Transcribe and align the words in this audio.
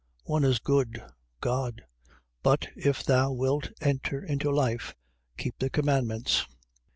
One 0.23 0.43
is 0.43 0.57
good, 0.57 1.03
God. 1.41 1.83
But 2.41 2.69
if 2.75 3.03
thou 3.03 3.31
wilt 3.33 3.69
enter 3.81 4.23
into 4.23 4.49
life, 4.49 4.95
keep 5.37 5.59
the 5.59 5.69
commandments. 5.69 6.47